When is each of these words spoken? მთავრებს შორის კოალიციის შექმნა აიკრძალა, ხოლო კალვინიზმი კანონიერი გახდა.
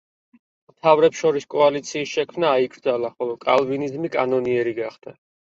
მთავრებს 0.69 1.19
შორის 1.25 1.45
კოალიციის 1.55 2.13
შექმნა 2.13 2.49
აიკრძალა, 2.61 3.13
ხოლო 3.19 3.37
კალვინიზმი 3.45 4.13
კანონიერი 4.19 4.77
გახდა. 4.83 5.17